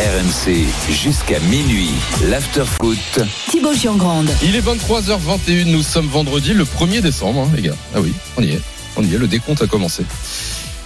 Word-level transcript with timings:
RMC 0.00 0.64
jusqu'à 0.90 1.38
minuit. 1.40 1.90
L'afterfoot. 2.30 2.96
Thibaut 3.50 3.74
Giangrande. 3.74 4.30
Il 4.42 4.56
est 4.56 4.62
23h21, 4.62 5.66
nous 5.66 5.82
sommes 5.82 6.06
vendredi 6.06 6.54
le 6.54 6.64
1er 6.64 7.02
décembre, 7.02 7.42
hein, 7.42 7.50
les 7.54 7.60
gars. 7.60 7.76
Ah 7.94 8.00
oui, 8.00 8.14
on 8.38 8.42
y 8.42 8.52
est. 8.52 8.60
On 8.96 9.04
y 9.04 9.14
est, 9.14 9.18
le 9.18 9.26
décompte 9.26 9.60
a 9.60 9.66
commencé. 9.66 10.04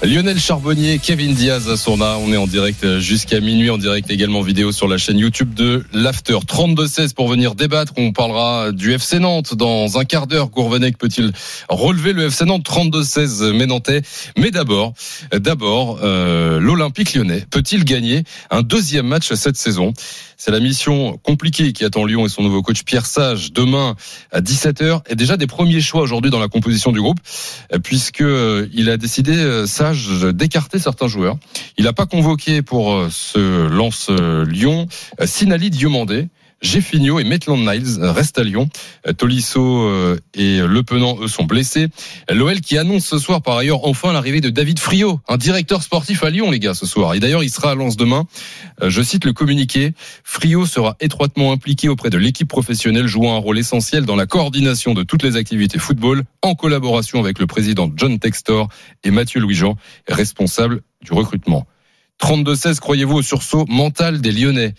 Lionel 0.06 0.38
Charbonnier, 0.38 0.98
Kevin 0.98 1.32
Diaz 1.32 1.70
à 1.70 1.78
Sourna. 1.78 2.18
On 2.18 2.30
est 2.30 2.36
en 2.36 2.46
direct 2.46 2.98
jusqu'à 2.98 3.40
minuit, 3.40 3.70
en 3.70 3.78
direct 3.78 4.10
également 4.10 4.42
vidéo 4.42 4.70
sur 4.70 4.86
la 4.86 4.98
chaîne 4.98 5.16
YouTube 5.16 5.54
de 5.54 5.82
l'After. 5.94 6.34
32-16 6.46 7.14
pour 7.14 7.26
venir 7.26 7.54
débattre. 7.54 7.94
On 7.96 8.12
parlera 8.12 8.70
du 8.72 8.92
FC 8.92 9.18
Nantes 9.18 9.54
dans 9.54 9.98
un 9.98 10.04
quart 10.04 10.26
d'heure. 10.26 10.50
Gourvenec 10.50 10.98
peut-il 10.98 11.32
relever 11.70 12.12
le 12.12 12.24
FC 12.26 12.44
Nantes? 12.44 12.66
32-16 12.68 13.52
Ménantais 13.52 14.02
Mais 14.36 14.50
d'abord, 14.50 14.92
d'abord, 15.32 16.00
euh, 16.02 16.60
l'Olympique 16.60 17.14
lyonnais 17.14 17.46
peut-il 17.50 17.84
gagner 17.84 18.24
un 18.50 18.60
deuxième 18.60 19.06
match 19.06 19.32
cette 19.32 19.56
saison? 19.56 19.94
C'est 20.36 20.50
la 20.50 20.60
mission 20.60 21.18
compliquée 21.22 21.72
qui 21.72 21.84
attend 21.84 22.04
Lyon 22.04 22.26
et 22.26 22.28
son 22.28 22.42
nouveau 22.42 22.60
coach 22.60 22.82
Pierre 22.82 23.06
Sage 23.06 23.52
demain 23.52 23.96
à 24.32 24.42
17h. 24.42 25.00
Et 25.08 25.14
déjà 25.14 25.38
des 25.38 25.46
premiers 25.46 25.80
choix 25.80 26.02
aujourd'hui 26.02 26.30
dans 26.30 26.40
la 26.40 26.48
composition 26.48 26.92
du 26.92 27.00
groupe, 27.00 27.20
puisque 27.82 28.20
euh, 28.20 28.68
il 28.74 28.90
a 28.90 28.98
décidé 28.98 29.32
euh, 29.34 29.66
D'écarter 30.32 30.78
certains 30.78 31.08
joueurs. 31.08 31.36
Il 31.78 31.84
n'a 31.84 31.92
pas 31.92 32.06
convoqué 32.06 32.62
pour 32.62 32.92
euh, 32.92 33.08
ce 33.10 33.66
lance 33.68 34.10
Lyon 34.10 34.86
Sinali 35.24 35.70
Diomandé. 35.70 36.28
Jeffinho 36.62 37.18
et 37.18 37.24
Maitland 37.24 37.60
Niles 37.60 37.98
restent 38.00 38.38
à 38.38 38.44
Lyon. 38.44 38.68
Tolisso 39.16 39.88
euh, 39.88 40.18
et 40.34 40.58
Le 40.58 40.82
Penant, 40.82 41.18
eux, 41.20 41.28
sont 41.28 41.44
blessés. 41.44 41.88
L'OL 42.30 42.60
qui 42.60 42.78
annonce 42.78 43.04
ce 43.04 43.18
soir, 43.18 43.42
par 43.42 43.56
ailleurs, 43.56 43.84
enfin 43.84 44.12
l'arrivée 44.12 44.40
de 44.40 44.50
David 44.50 44.78
Friot, 44.78 45.20
un 45.28 45.36
directeur 45.36 45.82
sportif 45.82 46.22
à 46.24 46.30
Lyon, 46.30 46.50
les 46.50 46.60
gars, 46.60 46.74
ce 46.74 46.86
soir. 46.86 47.14
Et 47.14 47.20
d'ailleurs, 47.20 47.42
il 47.42 47.50
sera 47.50 47.72
à 47.72 47.74
Lens 47.74 47.96
demain. 47.96 48.24
Euh, 48.82 48.90
je 48.90 49.02
cite 49.02 49.24
le 49.24 49.32
communiqué. 49.32 49.92
Friot 50.24 50.66
sera 50.66 50.96
étroitement 51.00 51.52
impliqué 51.52 51.88
auprès 51.88 52.10
de 52.10 52.18
l'équipe 52.18 52.48
professionnelle, 52.48 53.06
jouant 53.06 53.34
un 53.34 53.38
rôle 53.38 53.58
essentiel 53.58 54.04
dans 54.04 54.16
la 54.16 54.26
coordination 54.26 54.94
de 54.94 55.02
toutes 55.02 55.22
les 55.22 55.36
activités 55.36 55.78
football, 55.78 56.24
en 56.42 56.54
collaboration 56.54 57.20
avec 57.20 57.38
le 57.38 57.46
président 57.46 57.90
John 57.94 58.18
Textor 58.18 58.68
et 59.02 59.10
Mathieu 59.10 59.40
Louis-Jean, 59.40 59.76
responsable 60.08 60.82
du 61.02 61.12
recrutement. 61.12 61.66
32-16, 62.22 62.78
croyez-vous 62.78 63.16
au 63.16 63.22
sursaut 63.22 63.64
mental 63.68 64.20
des 64.20 64.32
Lyonnais 64.32 64.74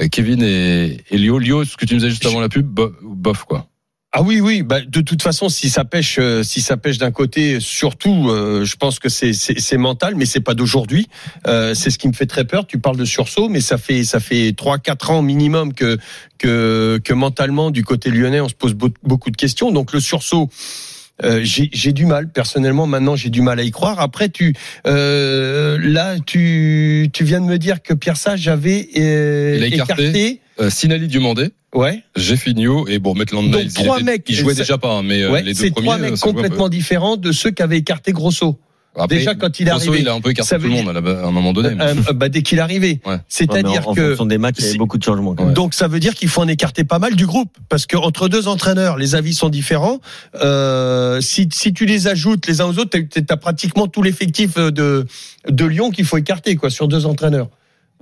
euh, 0.00 0.08
Kevin 0.08 0.42
et, 0.42 0.98
et 1.10 1.18
Lio, 1.18 1.38
Lio, 1.38 1.64
ce 1.64 1.76
que 1.76 1.84
tu 1.84 1.94
nous 1.94 2.04
as 2.04 2.08
juste 2.08 2.26
avant 2.26 2.40
la 2.40 2.48
pub, 2.48 2.66
bof 2.66 3.44
quoi. 3.44 3.66
Ah 4.10 4.22
oui, 4.22 4.40
oui. 4.40 4.62
Bah, 4.62 4.80
de 4.80 5.00
toute 5.02 5.22
façon, 5.22 5.50
si 5.50 5.68
ça 5.68 5.84
pêche, 5.84 6.16
euh, 6.18 6.42
si 6.42 6.62
ça 6.62 6.78
pêche 6.78 6.96
d'un 6.96 7.10
côté, 7.10 7.60
surtout, 7.60 8.30
euh, 8.30 8.64
je 8.64 8.74
pense 8.76 8.98
que 8.98 9.10
c'est 9.10 9.34
c'est 9.34 9.76
mental, 9.76 10.14
mais 10.16 10.24
c'est 10.24 10.40
pas 10.40 10.54
d'aujourd'hui. 10.54 11.08
c'est 11.44 11.90
ce 11.90 11.98
qui 11.98 12.08
me 12.08 12.14
fait 12.14 12.26
très 12.26 12.46
peur. 12.46 12.66
Tu 12.66 12.78
parles 12.78 12.96
de 12.96 13.04
sursaut, 13.04 13.50
mais 13.50 13.60
ça 13.60 13.76
fait 13.76 14.04
ça 14.04 14.18
fait 14.18 14.54
trois 14.56 14.78
quatre 14.78 15.10
ans 15.10 15.20
minimum 15.20 15.74
que 15.74 15.98
que 16.38 16.98
que 17.04 17.12
mentalement 17.12 17.70
du 17.70 17.84
côté 17.84 18.10
lyonnais, 18.10 18.40
on 18.40 18.48
se 18.48 18.54
pose 18.54 18.74
beaucoup 18.74 19.30
de 19.30 19.36
questions. 19.36 19.72
Donc 19.72 19.92
le 19.92 20.00
sursaut. 20.00 20.48
Euh, 21.24 21.40
j'ai 21.42 21.92
du 21.92 22.06
mal 22.06 22.30
personnellement. 22.30 22.86
Maintenant, 22.86 23.16
j'ai 23.16 23.30
du 23.30 23.42
mal 23.42 23.58
à 23.58 23.62
y 23.62 23.70
croire. 23.70 24.00
Après, 24.00 24.28
tu 24.28 24.54
euh, 24.86 25.78
là, 25.80 26.16
tu 26.24 27.10
tu 27.12 27.24
viens 27.24 27.40
de 27.40 27.46
me 27.46 27.58
dire 27.58 27.82
que 27.82 27.94
Pierre 27.94 28.16
Sage 28.16 28.46
avait 28.48 28.88
euh, 28.96 29.60
écarté, 29.62 30.40
euh, 30.60 30.70
Sinali 30.70 31.08
Dumandé. 31.08 31.50
Ouais. 31.74 32.02
Jeffinho 32.16 32.88
et 32.88 32.98
bon 32.98 33.14
Maitland 33.14 33.50
Donc 33.50 33.72
trois 33.74 34.00
mecs. 34.00 34.24
Qui 34.24 34.34
jouaient 34.34 34.54
déjà 34.54 34.78
pas, 34.78 34.94
hein, 34.94 35.02
mais 35.02 35.26
ouais, 35.26 35.42
les 35.42 35.54
deux 35.54 35.70
premiers. 35.70 35.86
trois 35.86 35.98
mecs 35.98 36.18
complètement 36.18 36.68
différents 36.68 37.16
de 37.16 37.32
ceux 37.32 37.50
qu'avait 37.50 37.78
écarté 37.78 38.12
Grosso. 38.12 38.58
Déjà 39.06 39.34
quand 39.34 39.60
il 39.60 39.68
est 39.68 39.70
arrivé, 39.70 40.00
il 40.00 40.08
a 40.08 40.14
un 40.14 40.20
peu 40.20 40.30
écarté 40.30 40.56
tout 40.56 40.62
le 40.62 40.70
monde 40.70 40.88
à 40.88 41.28
un 41.28 41.30
moment 41.30 41.52
donné. 41.52 41.68
Euh, 41.80 41.94
euh, 42.08 42.12
bah, 42.12 42.28
dès 42.28 42.42
qu'il 42.42 42.58
est 42.58 42.62
arrivé, 42.62 43.00
ouais. 43.06 43.18
c'est-à-dire 43.28 43.82
que 43.82 43.90
en 43.90 43.94
fonction 43.94 44.26
des 44.26 44.38
matchs, 44.38 44.56
il 44.58 44.66
y 44.66 44.74
a 44.74 44.78
beaucoup 44.78 44.98
de 44.98 45.04
changements. 45.04 45.34
Donc 45.34 45.74
ça 45.74 45.88
veut 45.88 46.00
dire 46.00 46.14
qu'il 46.14 46.28
faut 46.28 46.40
en 46.40 46.48
écarter 46.48 46.84
pas 46.84 46.98
mal 46.98 47.14
du 47.14 47.26
groupe, 47.26 47.56
parce 47.68 47.86
que 47.86 47.96
entre 47.96 48.28
deux 48.28 48.48
entraîneurs, 48.48 48.96
les 48.96 49.14
avis 49.14 49.34
sont 49.34 49.48
différents. 49.48 50.00
Euh, 50.42 51.20
si, 51.20 51.48
si 51.52 51.72
tu 51.72 51.86
les 51.86 52.08
ajoutes 52.08 52.46
les 52.46 52.60
uns 52.60 52.66
aux 52.66 52.78
autres, 52.78 52.98
tu 52.98 53.24
as 53.28 53.36
pratiquement 53.36 53.86
tout 53.86 54.02
l'effectif 54.02 54.56
de 54.56 55.06
de 55.48 55.64
Lyon 55.64 55.90
qu'il 55.90 56.04
faut 56.04 56.16
écarter 56.16 56.56
quoi 56.56 56.70
sur 56.70 56.88
deux 56.88 57.06
entraîneurs. 57.06 57.48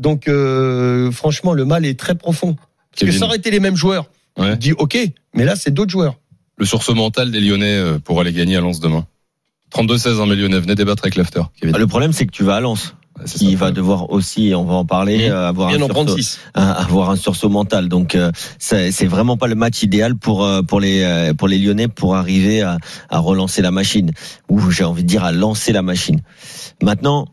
Donc 0.01 0.29
euh, 0.29 1.11
franchement, 1.11 1.53
le 1.53 1.65
mal 1.65 1.85
est 1.85 1.99
très 1.99 2.15
profond. 2.15 2.55
Parce 2.55 3.01
Kevin. 3.01 3.15
que 3.15 3.19
ça 3.19 3.27
aurait 3.27 3.37
été 3.37 3.51
les 3.51 3.61
mêmes 3.61 3.77
joueurs. 3.77 4.07
Ouais. 4.39 4.57
Dit 4.57 4.73
ok, 4.73 4.99
mais 5.35 5.45
là 5.45 5.57
c'est 5.57 5.73
d'autres 5.73 5.91
joueurs. 5.91 6.17
Le 6.59 6.65
sursaut 6.65 6.95
mental 6.95 7.31
des 7.31 7.41
Lyonnais 7.41 7.99
pour 8.05 8.21
aller 8.21 8.33
gagner 8.33 8.57
à 8.57 8.61
Lens 8.61 8.81
demain. 8.81 9.07
32-16 9.77 10.21
en 10.21 10.27
Lyonnais, 10.27 10.61
venez 10.61 10.75
débattre 10.75 11.05
avec 11.05 11.17
l'after. 11.17 11.43
Ah, 11.73 11.79
le 11.79 11.87
problème, 11.87 12.13
c'est 12.13 12.27
que 12.27 12.33
tu 12.33 12.45
vas 12.45 12.57
à 12.57 12.61
Lens. 12.61 12.95
Il 13.41 13.57
va 13.57 13.71
devoir 13.71 14.11
aussi, 14.11 14.53
on 14.55 14.65
va 14.65 14.75
en 14.75 14.85
parler, 14.85 15.31
mmh. 15.31 15.33
avoir, 15.33 15.71
un 15.71 15.79
sursaut, 15.79 16.39
un, 16.55 16.69
avoir 16.69 17.11
un 17.11 17.17
sursaut 17.17 17.49
mental. 17.49 17.89
Donc 17.89 18.15
euh, 18.15 18.31
c'est 18.59 19.07
vraiment 19.07 19.39
pas 19.39 19.47
le 19.47 19.55
match 19.55 19.83
idéal 19.83 20.17
pour 20.17 20.45
euh, 20.45 20.61
pour 20.63 20.81
les 20.81 21.03
euh, 21.03 21.33
pour 21.33 21.49
les 21.49 21.59
Lyonnais 21.59 21.89
pour 21.89 22.15
arriver 22.15 22.61
à, 22.61 22.77
à 23.09 23.19
relancer 23.19 23.63
la 23.63 23.71
machine 23.71 24.11
ou 24.51 24.71
j'ai 24.71 24.85
envie 24.85 25.03
de 25.03 25.09
dire 25.09 25.25
à 25.25 25.33
lancer 25.33 25.73
la 25.73 25.81
machine. 25.81 26.21
Maintenant, 26.83 27.27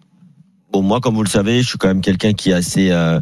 bon 0.71 0.81
moi 0.81 1.01
comme 1.01 1.15
vous 1.15 1.23
le 1.23 1.29
savez, 1.29 1.61
je 1.61 1.67
suis 1.67 1.77
quand 1.77 1.89
même 1.89 2.01
quelqu'un 2.01 2.31
qui 2.31 2.51
est 2.51 2.53
assez 2.53 2.89
euh, 2.91 3.19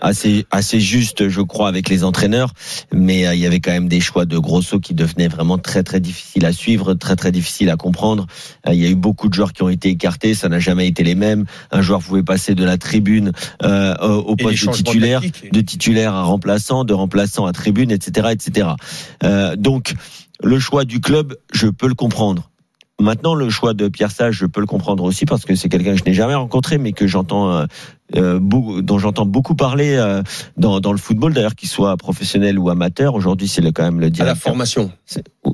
assez 0.00 0.46
assez 0.50 0.80
juste, 0.80 1.28
je 1.28 1.40
crois, 1.40 1.68
avec 1.68 1.88
les 1.88 2.04
entraîneurs. 2.04 2.52
Mais 2.92 3.26
euh, 3.26 3.34
il 3.34 3.40
y 3.40 3.46
avait 3.46 3.60
quand 3.60 3.72
même 3.72 3.88
des 3.88 4.00
choix 4.00 4.24
de 4.24 4.38
Grosso 4.38 4.80
qui 4.80 4.94
devenaient 4.94 5.28
vraiment 5.28 5.58
très 5.58 5.82
très 5.82 6.00
difficiles 6.00 6.46
à 6.46 6.52
suivre, 6.52 6.94
très 6.94 7.16
très 7.16 7.32
difficiles 7.32 7.70
à 7.70 7.76
comprendre. 7.76 8.26
Euh, 8.66 8.74
il 8.74 8.80
y 8.80 8.86
a 8.86 8.90
eu 8.90 8.94
beaucoup 8.94 9.28
de 9.28 9.34
joueurs 9.34 9.52
qui 9.52 9.62
ont 9.62 9.68
été 9.68 9.88
écartés, 9.90 10.34
ça 10.34 10.48
n'a 10.48 10.58
jamais 10.58 10.86
été 10.86 11.02
les 11.02 11.14
mêmes. 11.14 11.44
Un 11.70 11.82
joueur 11.82 12.00
pouvait 12.02 12.22
passer 12.22 12.54
de 12.54 12.64
la 12.64 12.78
tribune 12.78 13.32
euh, 13.62 13.94
au 13.98 14.36
poste 14.36 14.66
de 14.66 14.72
titulaire, 14.72 15.20
de 15.20 15.60
titulaire 15.60 16.14
à 16.14 16.22
remplaçant, 16.22 16.84
de 16.84 16.94
remplaçant 16.94 17.46
à 17.46 17.52
tribune, 17.52 17.90
etc., 17.90 18.28
etc. 18.32 18.68
Euh, 19.24 19.56
donc 19.56 19.94
le 20.42 20.58
choix 20.58 20.84
du 20.84 21.00
club, 21.00 21.36
je 21.52 21.68
peux 21.68 21.88
le 21.88 21.94
comprendre. 21.94 22.50
Maintenant, 23.00 23.36
le 23.36 23.48
choix 23.48 23.74
de 23.74 23.86
Pierre 23.86 24.10
Sage, 24.10 24.34
je 24.34 24.46
peux 24.46 24.60
le 24.60 24.66
comprendre 24.66 25.04
aussi 25.04 25.24
parce 25.24 25.44
que 25.44 25.54
c'est 25.54 25.68
quelqu'un 25.68 25.92
que 25.92 25.98
je 25.98 26.04
n'ai 26.04 26.14
jamais 26.14 26.34
rencontré, 26.34 26.78
mais 26.78 26.92
que 26.92 27.06
j'entends, 27.06 27.64
euh, 28.16 28.38
dont 28.40 28.98
j'entends 28.98 29.26
beaucoup 29.26 29.54
parler 29.54 29.94
euh, 29.96 30.22
dans, 30.56 30.80
dans 30.80 30.92
le 30.92 30.98
football, 30.98 31.34
d'ailleurs, 31.34 31.54
qu'il 31.54 31.68
soit 31.68 31.96
professionnel 31.96 32.58
ou 32.58 32.70
amateur. 32.70 33.14
Aujourd'hui, 33.14 33.48
c'est 33.48 33.60
quand 33.72 33.82
même 33.82 34.00
le 34.00 34.10
directeur. 34.10 34.26
À 34.26 34.34
la 34.34 34.34
formation. 34.34 34.90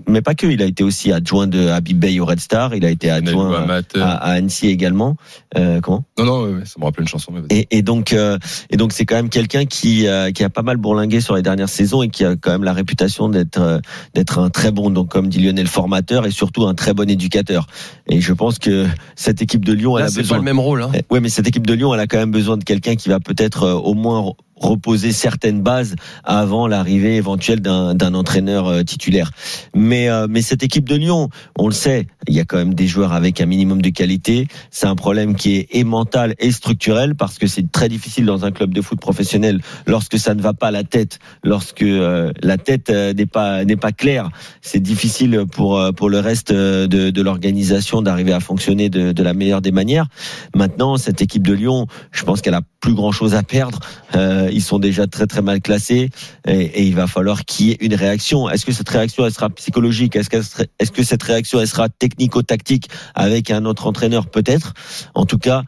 Mais 0.09 0.23
pas 0.23 0.35
que. 0.35 0.47
Il 0.47 0.63
a 0.63 0.67
été 0.67 0.85
aussi 0.85 1.13
adjoint 1.13 1.47
de 1.47 1.69
Habib 1.69 1.99
Bey 1.99 2.21
au 2.21 2.27
Red 2.27 2.41
Star. 2.41 2.75
Il 2.75 2.85
a 2.85 2.91
été 2.91 3.11
adjoint 3.11 3.67
à, 3.97 4.01
à, 4.01 4.31
Annecy 4.33 4.69
également. 4.69 5.17
Euh, 5.57 5.81
comment? 5.81 6.05
Non, 6.19 6.25
non, 6.25 6.61
ça 6.65 6.75
me 6.79 6.85
rappelle 6.85 7.03
une 7.03 7.09
chanson. 7.09 7.33
Mais 7.33 7.41
et, 7.51 7.79
et 7.79 7.83
donc, 7.83 8.13
et 8.13 8.77
donc, 8.77 8.93
c'est 8.93 9.05
quand 9.05 9.17
même 9.17 9.31
quelqu'un 9.31 9.65
qui 9.65 10.07
qui 10.35 10.45
a 10.45 10.51
pas 10.51 10.63
mal 10.63 10.77
bourlingué 10.77 11.21
sur 11.21 11.35
les 11.35 11.43
dernières 11.43 11.69
saisons 11.69 12.03
et 12.03 12.09
qui 12.09 12.25
a 12.25 12.37
quand 12.37 12.51
même 12.53 12.65
la 12.65 12.73
réputation 12.73 13.29
d'être 13.29 13.81
d'être 14.15 14.39
un 14.39 14.51
très 14.51 14.71
bon, 14.71 14.91
donc 14.91 15.09
comme 15.09 15.29
dit 15.29 15.41
Lionel, 15.41 15.67
formateur 15.67 16.27
et 16.27 16.31
surtout 16.31 16.67
un 16.67 16.75
très 16.75 16.95
bon 16.95 17.09
éducateur. 17.09 17.67
Et 18.09 18.21
je 18.21 18.33
pense 18.33 18.59
que 18.59 18.87
cette 19.17 19.43
équipe 19.43 19.65
de 19.65 19.73
Lyon, 19.73 19.97
Là, 19.97 20.07
elle 20.07 20.13
a 20.13 20.15
besoin. 20.15 20.37
pas 20.37 20.39
le 20.39 20.45
même 20.45 20.61
rôle. 20.61 20.83
Hein. 20.83 20.93
Ouais, 21.11 21.21
mais 21.21 21.29
cette 21.29 21.47
équipe 21.49 21.67
de 21.67 21.75
Lyon, 21.75 21.95
elle 21.95 22.01
a 22.01 22.07
quand 22.07 22.19
même 22.19 22.31
besoin 22.31 22.44
de 22.45 22.65
quelqu'un 22.65 22.97
qui 22.97 23.09
va 23.09 23.21
peut-être 23.21 23.69
au 23.71 23.95
moins 23.95 24.33
reposer 24.57 25.13
certaines 25.13 25.63
bases 25.63 25.97
avant 26.25 26.67
l'arrivée 26.67 27.17
éventuelle 27.17 27.61
d'un 27.61 28.15
entraîneur 28.15 28.85
titulaire. 28.85 29.31
Mais 29.75 30.09
euh, 30.09 30.27
mais 30.29 30.43
cette 30.43 30.63
équipe 30.63 30.89
de 30.89 30.97
Lyon, 30.97 31.29
on 31.59 31.69
le 31.69 31.75
sait, 31.75 32.07
il 32.29 32.35
y 32.35 32.41
a 32.41 32.45
quand 32.45 32.57
même 32.57 32.75
des 32.75 32.87
joueurs 32.87 33.13
avec 33.13 33.41
un 33.41 33.47
minimum 33.47 33.83
de 33.83 33.91
qualité. 33.91 34.49
C'est 34.71 34.87
un 34.87 34.97
problème 34.97 35.35
qui 35.35 35.57
est 35.57 35.69
et 35.71 35.85
mental 35.85 36.35
et 36.39 36.53
structurel 36.53 37.15
parce 37.15 37.39
que 37.39 37.47
c'est 37.47 37.71
très 37.71 37.89
difficile 37.89 38.25
dans 38.25 38.45
un 38.45 38.53
club 38.53 38.73
de 38.73 38.81
foot 38.81 39.01
professionnel 39.01 39.61
lorsque 39.87 40.19
ça 40.19 40.35
ne 40.35 40.43
va 40.43 40.55
pas 40.55 40.71
la 40.71 40.85
tête, 40.85 41.19
lorsque 41.43 41.83
euh, 41.83 42.33
la 42.43 42.59
tête 42.59 42.91
n'est 42.91 43.27
pas 43.27 43.65
n'est 43.65 43.77
pas 43.77 43.93
claire. 43.93 44.31
C'est 44.63 44.81
difficile 44.81 45.45
pour 45.51 45.81
pour 45.97 46.09
le 46.09 46.21
reste 46.21 46.53
de, 46.53 46.87
de 47.11 47.23
l'organisation 47.23 48.03
d'arriver 48.03 48.33
à 48.33 48.41
fonctionner 48.41 48.89
de, 48.89 49.13
de 49.13 49.23
la 49.23 49.35
meilleure 49.35 49.61
des 49.61 49.73
manières. 49.73 50.07
Maintenant, 50.55 50.97
cette 50.97 51.23
équipe 51.23 51.47
de 51.47 51.53
Lyon, 51.53 51.87
je 52.13 52.25
pense 52.25 52.41
qu'elle 52.41 52.55
a 52.55 52.63
plus 52.81 52.95
grand 52.95 53.13
chose 53.13 53.35
à 53.35 53.43
perdre. 53.43 53.81
Euh, 54.15 54.44
ils 54.51 54.63
sont 54.63 54.79
déjà 54.79 55.07
très 55.07 55.27
très 55.27 55.43
mal 55.43 55.61
classés 55.61 56.11
et, 56.47 56.85
il 56.85 56.95
va 56.95 57.07
falloir 57.07 57.45
qu'il 57.45 57.67
y 57.67 57.71
ait 57.73 57.79
une 57.81 57.95
réaction. 57.95 58.49
Est-ce 58.49 58.65
que 58.67 58.73
cette 58.73 58.89
réaction 58.89 59.29
sera 59.31 59.51
psychologique? 59.51 60.17
Est-ce 60.17 60.31
que, 60.31 60.63
est 60.79 60.91
que 60.91 61.03
cette 61.03 61.23
réaction 61.23 61.61
elle 61.61 61.69
sera 61.69 61.89
technico-tactique 61.89 62.89
avec 63.15 63.51
un 63.51 63.65
autre 63.65 63.87
entraîneur? 63.87 64.27
Peut-être. 64.27 64.75
En 65.15 65.27
tout 65.27 65.39
cas, 65.39 65.63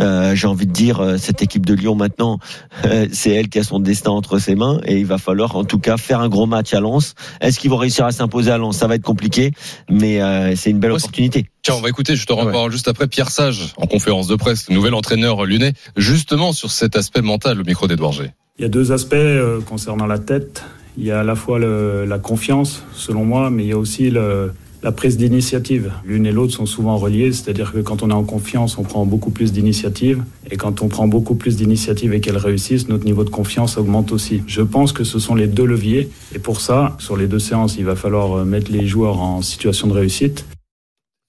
Euh, 0.00 0.34
J'ai 0.34 0.46
envie 0.46 0.66
de 0.66 0.72
dire, 0.72 1.00
euh, 1.00 1.16
cette 1.18 1.40
équipe 1.42 1.64
de 1.64 1.74
Lyon 1.74 1.94
maintenant, 1.94 2.38
euh, 2.84 3.06
c'est 3.12 3.30
elle 3.30 3.48
qui 3.48 3.58
a 3.58 3.64
son 3.64 3.78
destin 3.78 4.10
entre 4.10 4.38
ses 4.38 4.54
mains 4.54 4.80
et 4.86 4.98
il 4.98 5.06
va 5.06 5.18
falloir 5.18 5.54
en 5.56 5.64
tout 5.64 5.78
cas 5.78 5.96
faire 5.96 6.20
un 6.20 6.28
gros 6.28 6.46
match 6.46 6.74
à 6.74 6.80
Lens. 6.80 7.14
Est-ce 7.40 7.58
qu'ils 7.60 7.70
vont 7.70 7.76
réussir 7.76 8.04
à 8.04 8.12
s'imposer 8.12 8.50
à 8.50 8.58
Lens? 8.58 8.76
Ça 8.76 8.86
va 8.86 8.96
être 8.96 9.02
compliqué, 9.04 9.52
mais 9.88 10.20
euh, 10.20 10.54
c'est 10.56 10.70
une 10.70 10.80
belle 10.80 10.92
opportunité. 10.92 11.46
Tiens, 11.62 11.74
on 11.76 11.80
va 11.80 11.88
écouter, 11.88 12.16
je 12.16 12.26
te 12.26 12.32
Ouais. 12.32 12.42
reparle 12.42 12.72
juste 12.72 12.88
après 12.88 13.06
Pierre 13.06 13.30
Sage 13.30 13.72
en 13.76 13.86
conférence 13.86 14.26
de 14.26 14.34
presse, 14.36 14.68
le 14.68 14.74
nouvel 14.74 14.94
entraîneur 14.94 15.44
lyonnais, 15.46 15.72
justement 15.96 16.52
sur 16.52 16.70
cet 16.70 16.96
aspect 16.96 17.22
mental 17.22 17.60
au 17.60 17.64
micro 17.64 17.86
d'Edouard 17.86 18.12
G. 18.12 18.30
Il 18.58 18.62
y 18.62 18.64
a 18.64 18.68
deux 18.68 18.92
aspects 18.92 19.14
euh, 19.14 19.60
concernant 19.60 20.06
la 20.06 20.18
tête. 20.18 20.62
Il 20.96 21.04
y 21.04 21.10
a 21.10 21.20
à 21.20 21.24
la 21.24 21.34
fois 21.34 21.58
le- 21.58 22.04
la 22.04 22.18
confiance, 22.18 22.82
selon 22.94 23.24
moi, 23.24 23.50
mais 23.50 23.64
il 23.64 23.68
y 23.68 23.72
a 23.72 23.78
aussi 23.78 24.10
le- 24.10 24.52
la 24.84 24.92
prise 24.92 25.16
d'initiative. 25.16 25.92
L'une 26.04 26.26
et 26.26 26.30
l'autre 26.30 26.52
sont 26.52 26.66
souvent 26.66 26.98
reliées, 26.98 27.32
c'est-à-dire 27.32 27.72
que 27.72 27.78
quand 27.78 28.02
on 28.02 28.10
est 28.10 28.14
en 28.14 28.22
confiance, 28.22 28.76
on 28.76 28.82
prend 28.82 29.06
beaucoup 29.06 29.30
plus 29.30 29.50
d'initiatives, 29.50 30.22
et 30.50 30.58
quand 30.58 30.82
on 30.82 30.88
prend 30.88 31.08
beaucoup 31.08 31.36
plus 31.36 31.56
d'initiatives 31.56 32.12
et 32.12 32.20
qu'elles 32.20 32.36
réussissent, 32.36 32.86
notre 32.88 33.06
niveau 33.06 33.24
de 33.24 33.30
confiance 33.30 33.78
augmente 33.78 34.12
aussi. 34.12 34.42
Je 34.46 34.60
pense 34.60 34.92
que 34.92 35.02
ce 35.02 35.18
sont 35.18 35.34
les 35.34 35.46
deux 35.46 35.64
leviers, 35.64 36.10
et 36.34 36.38
pour 36.38 36.60
ça, 36.60 36.96
sur 37.00 37.16
les 37.16 37.26
deux 37.26 37.38
séances, 37.38 37.76
il 37.78 37.86
va 37.86 37.96
falloir 37.96 38.34
euh, 38.40 38.44
mettre 38.44 38.70
les 38.70 38.86
joueurs 38.86 39.20
en 39.20 39.40
situation 39.40 39.88
de 39.88 39.94
réussite. 39.94 40.44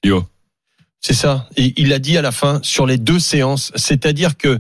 Yo. 0.04 0.24
C'est 1.00 1.14
ça. 1.14 1.48
Et 1.56 1.74
il 1.78 1.94
a 1.94 2.00
dit 2.00 2.18
à 2.18 2.22
la 2.22 2.34
fin 2.34 2.60
sur 2.62 2.86
les 2.86 2.98
deux 2.98 3.20
séances, 3.20 3.72
c'est-à-dire 3.76 4.38
que 4.38 4.60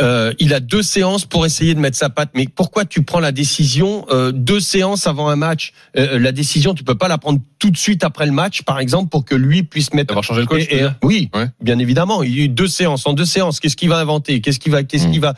euh, 0.00 0.32
il 0.38 0.54
a 0.54 0.60
deux 0.60 0.82
séances 0.82 1.24
pour 1.24 1.44
essayer 1.46 1.74
de 1.74 1.80
mettre 1.80 1.96
sa 1.96 2.08
patte. 2.10 2.30
Mais 2.34 2.46
pourquoi 2.46 2.84
tu 2.84 3.02
prends 3.02 3.20
la 3.20 3.32
décision 3.32 4.06
euh, 4.10 4.30
deux 4.32 4.60
séances 4.60 5.06
avant 5.06 5.28
un 5.28 5.36
match? 5.36 5.72
Euh, 5.96 6.18
La 6.18 6.32
décision, 6.32 6.74
tu 6.74 6.84
peux 6.84 6.94
pas 6.94 7.08
la 7.08 7.18
prendre 7.18 7.40
tout 7.58 7.70
de 7.70 7.76
suite 7.76 8.04
après 8.04 8.24
le 8.26 8.32
match, 8.32 8.62
par 8.62 8.78
exemple, 8.78 9.08
pour 9.10 9.24
que 9.24 9.34
lui 9.34 9.62
puisse 9.62 9.92
mettre. 9.92 10.08
D'avoir 10.08 10.24
changé 10.24 10.40
le 10.40 10.46
coach, 10.46 10.62
Et- 10.70 10.76
et- 10.82 10.88
oui, 11.02 11.28
Ouais. 11.34 11.46
bien 11.62 11.78
évidemment. 11.78 12.22
Il 12.22 12.36
y 12.36 12.40
a 12.40 12.44
eu 12.44 12.48
deux 12.48 12.68
séances. 12.68 13.06
En 13.06 13.12
deux 13.12 13.24
séances, 13.24 13.58
qu'est-ce 13.60 13.76
qu'il 13.76 13.88
va 13.88 13.98
inventer? 13.98 14.40
Qu'est-ce 14.40 14.58
qu'il 14.60 14.72
va 14.72 14.82
Qu'est-ce 14.82 15.08
Mm. 15.08 15.10
qu'il 15.10 15.20
va 15.20 15.34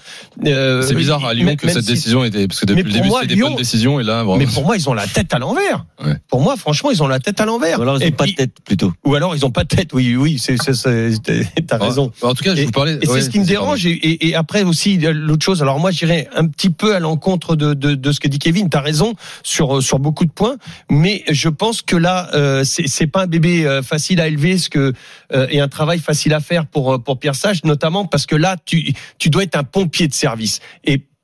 euh, 0.46 0.82
C'est 0.82 0.94
bizarre 0.94 1.24
à 1.24 1.34
Lyon 1.34 1.46
même- 1.46 1.56
que 1.56 1.66
même 1.66 1.74
cette 1.74 1.84
si- 1.84 1.92
décision 1.92 2.22
était, 2.24 2.46
parce 2.46 2.60
que 2.60 2.66
depuis 2.66 2.82
le 2.84 2.90
début 2.90 3.08
c'était 3.10 3.26
des 3.26 3.34
Lyon- 3.34 3.48
bonnes 3.48 3.56
décisions 3.56 3.98
et 4.00 4.04
là, 4.04 4.22
vraiment. 4.22 4.36
Mais 4.36 4.46
pour 4.46 4.64
moi, 4.64 4.76
ils 4.76 4.88
ont 4.88 4.94
la 4.94 5.06
tête 5.06 5.32
à 5.34 5.38
l'envers. 5.38 5.84
Ouais. 6.04 6.14
Pour 6.28 6.40
moi, 6.42 6.56
franchement, 6.56 6.90
ils 6.90 7.02
ont 7.02 7.08
la 7.08 7.18
tête 7.20 7.40
à 7.40 7.46
l'envers. 7.46 7.78
Ou 7.78 7.82
alors 7.82 7.96
ils 7.98 8.02
Et 8.04 8.10
n'ont 8.10 8.16
pas 8.16 8.26
de 8.26 8.32
tête 8.32 8.52
plutôt. 8.64 8.92
Ou 9.04 9.14
alors 9.14 9.34
ils 9.34 9.44
ont 9.44 9.50
pas 9.50 9.64
de 9.64 9.68
tête. 9.68 9.92
Oui, 9.92 10.14
oui, 10.16 10.38
c'est, 10.38 10.56
c'est, 10.62 10.74
c'est- 10.74 11.20
t'as 11.66 11.78
Ah, 11.80 11.84
raison. 11.84 12.12
En 12.22 12.34
tout 12.34 12.44
cas, 12.44 12.54
je 12.54 12.60
Et- 12.62 12.64
vous 12.66 12.70
parlais. 12.70 12.98
Et 13.02 13.08
ouais, 13.08 13.18
c'est 13.18 13.22
ce 13.22 13.30
qui 13.30 13.40
me 13.40 13.44
dérange. 13.46 13.84
Et, 13.86 13.90
et- 13.92 14.28
et 14.28 14.34
après 14.42 14.64
aussi 14.64 14.98
l'autre 14.98 15.44
chose. 15.44 15.62
Alors 15.62 15.78
moi, 15.78 15.92
j'irais 15.92 16.28
un 16.34 16.48
petit 16.48 16.70
peu 16.70 16.96
à 16.96 16.98
l'encontre 16.98 17.54
de, 17.54 17.74
de, 17.74 17.94
de 17.94 18.12
ce 18.12 18.18
que 18.18 18.26
dit 18.26 18.40
Kevin. 18.40 18.68
T'as 18.68 18.80
raison 18.80 19.14
sur 19.44 19.80
sur 19.80 20.00
beaucoup 20.00 20.24
de 20.24 20.32
points, 20.32 20.56
mais 20.90 21.22
je 21.30 21.48
pense 21.48 21.80
que 21.80 21.94
là, 21.94 22.28
euh, 22.34 22.64
c'est, 22.64 23.06
pas 23.06 23.22
un 23.22 23.26
bébé 23.28 23.64
euh, 23.64 23.82
facile 23.82 24.20
à 24.20 24.26
élever, 24.26 24.58
ce 24.58 24.68
que 24.68 24.92
euh, 25.32 25.46
et 25.48 25.60
un 25.60 25.68
travail 25.68 26.00
facile 26.00 26.34
à 26.34 26.40
faire 26.40 26.66
pour 26.66 26.92
euh, 26.92 26.98
pour 26.98 27.20
Pierre 27.20 27.36
Sage, 27.36 27.62
notamment 27.62 28.04
parce 28.04 28.26
que 28.26 28.34
là, 28.34 28.56
tu 28.64 28.92
tu 29.18 29.30
dois 29.30 29.44
être 29.44 29.56
un 29.56 29.64
pompier 29.64 30.08
de 30.08 30.14
service 30.14 30.60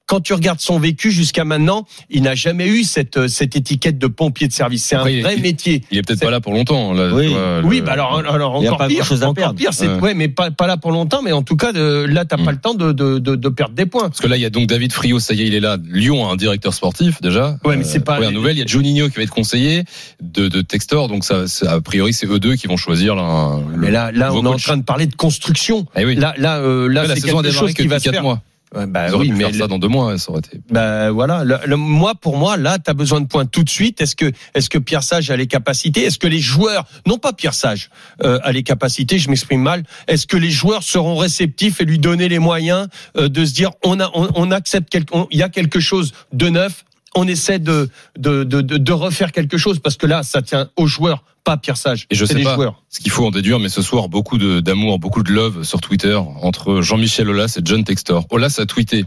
quand 0.09 0.21
tu 0.21 0.33
regardes 0.33 0.59
son 0.61 0.81
vécu 0.81 1.13
jusqu'à 1.13 1.45
maintenant, 1.45 1.87
il 2.11 2.23
n'a 2.23 2.35
jamais 2.35 2.67
eu 2.67 2.83
cette 2.83 3.17
euh, 3.19 3.29
cette 3.29 3.55
étiquette 3.55 3.99
de 3.99 4.07
pompier 4.09 4.49
de 4.49 4.53
service. 4.53 4.83
C'est 4.85 4.97
un 4.97 5.01
Après, 5.01 5.21
vrai 5.21 5.37
il- 5.37 5.43
métier. 5.43 5.85
Il 5.93 5.99
est 5.99 6.03
peut-être 6.03 6.21
pas 6.21 6.31
là 6.31 6.41
pour 6.41 6.53
longtemps. 6.55 6.93
Là, 6.95 7.11
Oui. 7.13 7.29
vois, 7.29 7.61
Oui, 7.63 7.79
le- 7.79 7.85
bah 7.85 7.93
alors, 7.93 8.19
alors 8.19 8.57
Il 8.61 8.65
y 8.65 8.67
a 8.67 8.71
encore 8.71 8.79
pas 8.79 8.89
pire, 8.89 9.05
à 9.13 9.15
encore 9.15 9.35
perdre. 9.35 9.55
pire, 9.55 9.73
c'est 9.73 9.87
Ouais. 9.87 10.01
ouais, 10.01 10.15
mais 10.15 10.29
pas, 10.29 10.51
pas 10.51 10.67
là 10.67 10.77
pour 10.79 10.91
longtemps, 10.91 11.23
mais 11.23 11.33
en 11.33 11.43
tout 11.43 11.57
cas, 11.57 11.73
de, 11.73 12.05
là, 12.09 12.25
t'as 12.25 12.37
Mm. 12.39 12.45
pas 12.45 12.53
le 12.53 12.59
temps 12.59 12.75
de, 12.75 12.93
de, 12.93 13.19
de, 13.19 13.37
de 13.37 13.49
perdre 13.51 13.75
des 13.75 13.87
points. 13.87 14.09
Parce 14.09 14.21
que 14.21 14.27
là, 14.27 14.37
il 14.37 14.43
y 14.43 14.47
a 14.47 14.51
donc 14.51 14.67
David 14.67 14.93
Friot, 14.93 15.21
ça 15.21 15.35
y 15.35 15.43
est, 15.43 15.47
il 15.47 15.55
est 15.55 15.61
là. 15.61 15.77
Lyon 15.91 16.27
a 16.29 16.33
un 16.33 16.37
directeur 16.37 16.73
sportif 16.73 17.21
déjà. 17.21 17.59
Ouais, 17.65 17.77
mais 17.77 17.85
c'est 17.85 18.01
pas- 18.01 18.15
Première 18.15 18.33
nouvelle, 18.33 18.57
il 18.57 18.61
y 18.61 18.63
a 18.63 18.67
Juninho 18.67 19.09
qui 19.11 19.17
va 19.17 19.23
être 19.23 19.31
conseiller 19.31 19.85
de, 20.23 20.49
de 20.49 20.61
Textor, 20.63 21.09
donc 21.09 21.25
ça, 21.25 21.47
c'est- 21.47 21.67
a 21.67 21.81
priori, 21.83 22.13
c'est 22.15 22.27
eux 22.27 22.39
deux 22.41 22.57
qui 22.57 22.67
vont 22.67 22.77
choisir 22.79 23.15
là. 23.15 23.59
le 23.75 23.77
Mais 23.77 23.91
là, 23.91 24.11
là, 24.13 24.33
on 24.33 24.43
est 24.45 24.49
en 24.49 24.57
train 24.57 24.77
de 24.79 24.83
parler 24.85 25.07
de 25.07 25.15
construction. 25.15 25.85
Eh 25.97 26.05
oui. 26.07 26.15
Là, 26.17 26.35
là, 26.39 26.59
euh, 26.59 26.89
là, 26.89 27.05
c'est 27.15 27.21
quelque 27.21 27.51
chose 27.53 27.75
qui 27.75 27.87
va 27.87 27.99
se 27.99 28.05
4 28.05 28.15
faire. 28.15 28.23
mois. 28.23 28.41
Ouais, 28.75 28.87
bah 28.87 29.09
Ils 29.09 29.15
auraient 29.15 29.23
oui, 29.25 29.29
pu 29.31 29.35
mais 29.39 29.45
faire 29.45 29.55
ça 29.55 29.67
dans 29.67 29.79
deux 29.79 29.89
mois, 29.89 30.19
ça 30.19 30.31
aurait 30.31 30.41
été. 30.41 30.61
bah 30.71 31.11
voilà. 31.11 31.43
Le- 31.45 31.59
le- 31.65 31.77
moi, 31.77 32.15
pour 32.15 32.37
moi, 32.37 32.57
là, 32.57 32.79
t'as 32.79 32.93
besoin 32.93 33.21
de 33.23 33.27
points 33.27 33.47
tout 33.47 33.65
de 33.65 33.71
suite. 33.71 34.01
Est-ce 34.03 34.15
que, 34.15 34.31
est-ce 34.55 34.69
que 34.69 34.79
Pierre 34.79 35.03
Sage 35.03 35.31
a 35.31 35.37
les 35.37 35.47
capacités? 35.47 36.03
Est-ce 36.05 36.19
que 36.19 36.27
les 36.27 36.41
joueurs, 36.41 36.85
non 37.07 37.17
pas 37.19 37.33
Pierre 37.33 37.55
Sage, 37.55 37.89
euh, 38.25 38.39
a 38.43 38.53
les 38.53 38.63
capacités? 38.63 39.19
Je 39.19 39.31
m'exprime 39.31 39.63
mal. 39.63 39.85
Est-ce 40.07 40.27
que 40.27 40.37
les 40.37 40.51
joueurs 40.51 40.83
seront 40.83 41.17
réceptifs 41.17 41.81
et 41.81 41.85
lui 41.85 41.99
donner 41.99 42.29
les 42.29 42.39
moyens 42.39 42.89
euh, 43.17 43.29
de 43.29 43.45
se 43.47 43.55
dire, 43.55 43.71
on 43.85 44.01
a, 44.01 44.11
on, 44.15 44.29
on 44.35 44.51
accepte 44.51 44.97
il 45.31 45.39
y 45.39 45.43
a 45.43 45.49
quelque 45.49 45.81
chose 45.81 46.13
de 46.33 46.49
neuf. 46.51 46.85
On 47.21 47.27
essaie 47.27 47.59
de, 47.59 47.89
de, 48.17 48.45
de, 48.45 48.93
refaire 48.93 49.33
quelque 49.33 49.59
chose 49.59 49.81
parce 49.81 49.97
que 49.97 50.07
là, 50.07 50.23
ça 50.23 50.41
tient 50.41 50.69
aux 50.77 50.87
joueurs, 50.87 51.25
pas 51.43 51.57
Pierre 51.57 51.77
Sage. 51.77 52.07
Et 52.11 52.15
je 52.15 52.25
sais 52.25 52.35
les 52.35 52.45
pas 52.45 52.55
joueurs. 52.55 52.85
ce 52.89 53.01
qu'il 53.01 53.11
faut 53.11 53.27
en 53.27 53.33
déduire, 53.33 53.59
mais 53.59 53.69
ce 53.69 53.83
soir, 53.83 54.09
beaucoup 54.09 54.39
d'amour, 54.39 55.01
beaucoup 55.01 55.25
de 55.25 55.33
love 55.33 55.65
sur 55.65 55.81
Twitter 55.81 56.15
entre 56.15 56.81
Jean-Michel 56.81 57.29
Aulas 57.29 57.57
et 57.59 57.63
John 57.65 57.83
Textor. 57.83 58.25
Aulas 58.31 58.61
a 58.61 58.67
tweeté 58.67 59.05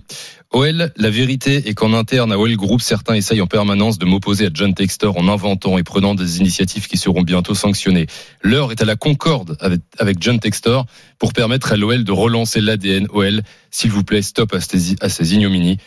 OL, 0.52 0.92
la 0.98 1.10
vérité 1.10 1.70
est 1.70 1.74
qu'en 1.74 1.94
interne 1.94 2.34
à 2.34 2.38
OL 2.38 2.54
Group, 2.58 2.82
certains 2.82 3.14
essayent 3.14 3.40
en 3.40 3.48
permanence 3.48 3.98
de 3.98 4.06
m'opposer 4.06 4.48
à 4.48 4.50
John 4.54 4.74
Textor 4.74 5.18
en 5.18 5.30
inventant 5.30 5.78
et 5.78 5.84
prenant 5.84 6.14
des 6.14 6.40
initiatives 6.40 6.88
qui 6.88 6.98
seront 6.98 7.22
bientôt 7.22 7.56
sanctionnées. 7.56 8.08
L'heure 8.42 8.74
est 8.74 8.82
à 8.82 8.86
la 8.86 8.98
concorde 8.98 9.56
avec, 9.62 9.80
avec 9.98 10.18
John 10.22 10.42
Textor 10.42 10.86
pour 11.20 11.32
permettre 11.32 11.72
à 11.72 11.78
l'OL 11.78 12.04
de 12.04 12.12
relancer 12.12 12.60
l'ADN 12.60 13.08
OL. 13.12 13.44
S'il 13.70 13.92
vous 13.92 14.04
plaît, 14.04 14.22
stop 14.22 14.54
à 14.54 14.60
ces, 14.60 14.96
à 15.00 15.08
ces 15.08 15.34
ignominies. 15.34 15.78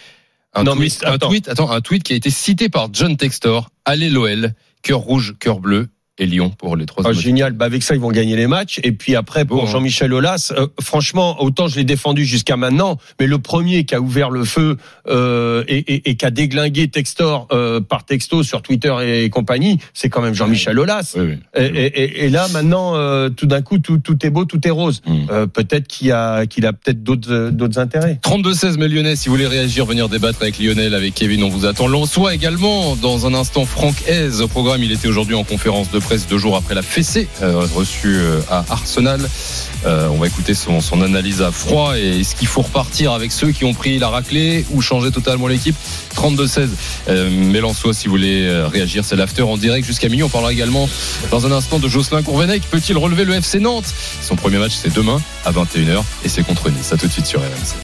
Un, 0.54 0.64
Non, 0.64 0.76
tweet, 0.76 1.00
mais 1.02 1.08
un 1.08 1.18
tweet, 1.18 1.48
attends, 1.48 1.70
un 1.70 1.80
tweet 1.80 2.02
qui 2.02 2.12
a 2.12 2.16
été 2.16 2.30
cité 2.30 2.68
par 2.68 2.88
John 2.92 3.16
Textor. 3.16 3.70
Allez 3.84 4.08
l'OL, 4.08 4.52
cœur 4.82 5.00
rouge, 5.00 5.34
cœur 5.38 5.60
bleu 5.60 5.88
et 6.18 6.26
Lyon 6.26 6.50
pour 6.56 6.76
les 6.76 6.86
trois. 6.86 7.04
Ah, 7.06 7.12
génial. 7.12 7.52
Bah, 7.54 7.64
avec 7.64 7.82
ça, 7.82 7.94
ils 7.94 8.00
vont 8.00 8.10
gagner 8.12 8.36
les 8.36 8.46
matchs. 8.46 8.80
Et 8.84 8.92
puis 8.92 9.16
après, 9.16 9.44
pour 9.44 9.64
hein. 9.64 9.66
Jean-Michel 9.70 10.12
Aulas, 10.12 10.52
euh, 10.56 10.66
franchement, 10.80 11.42
autant 11.42 11.66
je 11.66 11.76
l'ai 11.76 11.84
défendu 11.84 12.24
jusqu'à 12.24 12.56
maintenant, 12.56 12.98
mais 13.18 13.26
le 13.26 13.38
premier 13.38 13.84
qui 13.84 13.94
a 13.94 14.00
ouvert 14.00 14.30
le 14.30 14.44
feu 14.44 14.76
euh, 15.08 15.64
et, 15.68 15.78
et- 15.78 16.10
et 16.10 16.14
qui 16.16 16.24
a 16.24 16.30
déglingué 16.30 16.88
Textor 16.88 17.48
euh, 17.52 17.80
par 17.80 18.04
texto 18.04 18.42
sur 18.42 18.62
Twitter 18.62 18.94
et, 19.04 19.28
compagnie, 19.30 19.78
c'est 19.92 20.08
quand 20.08 20.22
même 20.22 20.34
Jean-Michel 20.34 20.78
Aulas. 20.78 21.14
Oui, 21.16 21.22
oui. 21.30 21.38
Et, 21.56 21.64
et- 21.64 22.02
et- 22.02 22.24
et 22.26 22.30
là, 22.30 22.46
maintenant, 22.52 22.94
euh, 22.94 23.28
tout 23.28 23.46
d'un 23.46 23.62
coup, 23.62 23.78
tout, 23.78 23.98
tout 23.98 24.24
est 24.24 24.30
beau, 24.30 24.44
tout 24.44 24.60
est 24.66 24.70
rose. 24.70 25.02
Mm. 25.06 25.26
Euh, 25.30 25.46
peut-être 25.46 25.88
qu'il 25.88 26.12
a, 26.12 26.46
qu'il 26.46 26.64
a 26.66 26.72
peut-être 26.72 27.02
d'autres, 27.02 27.32
euh, 27.32 27.50
d'autres 27.50 27.78
intérêts. 27.78 28.20
32-16, 28.22 28.76
mais 28.78 28.88
Lyonnais, 28.88 29.16
si 29.16 29.28
vous 29.28 29.34
voulez 29.34 29.46
réagir, 29.48 29.84
venir 29.86 30.08
débattre 30.08 30.38
avec 30.42 30.58
Lionel, 30.58 30.94
avec 30.94 31.14
Kevin, 31.14 31.42
on 31.42 31.48
vous 31.48 31.66
attend. 31.66 31.88
Lensois 31.88 32.34
également, 32.34 32.94
dans 32.96 33.26
un 33.26 33.34
instant, 33.34 33.64
Franck 33.64 33.94
Hez 34.06 34.40
au 34.40 34.48
programme. 34.48 34.82
Il 34.82 34.92
était 34.92 35.08
aujourd'hui 35.08 35.34
en 35.34 35.44
conférence 35.44 35.90
de 35.90 35.98
presse 36.04 36.26
deux 36.26 36.38
jours 36.38 36.56
après 36.56 36.74
la 36.74 36.82
fessée 36.82 37.28
euh, 37.42 37.66
reçue 37.74 38.16
euh, 38.16 38.40
à 38.50 38.64
Arsenal. 38.68 39.20
Euh, 39.86 40.08
on 40.08 40.18
va 40.18 40.26
écouter 40.26 40.54
son, 40.54 40.80
analyse 41.02 41.42
à 41.42 41.50
froid 41.50 41.98
et 41.98 42.20
est-ce 42.20 42.36
qu'il 42.36 42.46
faut 42.46 42.62
repartir 42.62 43.12
avec 43.12 43.32
ceux 43.32 43.50
qui 43.50 43.64
ont 43.64 43.74
pris 43.74 43.98
la 43.98 44.08
raclée 44.08 44.64
ou 44.70 44.80
changer 44.80 45.10
totalement 45.10 45.46
l'équipe? 45.46 45.74
32-16. 46.14 46.68
Euh, 47.08 47.60
Lensois, 47.60 47.94
si 47.94 48.06
vous 48.06 48.12
voulez 48.12 48.64
réagir, 48.70 49.04
c'est 49.04 49.16
l'after 49.16 49.42
en 49.42 49.56
direct 49.56 49.86
jusqu'à 49.86 50.08
minuit. 50.08 50.22
On 50.22 50.28
parlera 50.28 50.52
également 50.52 50.88
dans 51.30 51.46
un 51.46 51.52
instant 51.52 51.78
de 51.78 51.88
Jocelyn 51.88 52.22
Courvenec. 52.22 52.62
Peut-il 52.70 52.98
relever 52.98 53.24
le 53.24 53.34
FC 53.34 53.58
Nantes? 53.58 53.86
Son 54.20 54.36
premier 54.36 54.58
match, 54.58 54.72
c'est 54.74 54.92
demain 54.92 55.20
à 55.46 55.52
21h 55.52 56.02
et 56.24 56.28
c'est 56.28 56.42
contre 56.42 56.68
Nice. 56.68 56.92
À 56.92 56.98
tout 56.98 57.06
de 57.06 57.12
suite 57.12 57.26
sur 57.26 57.40
RMC. 57.40 57.72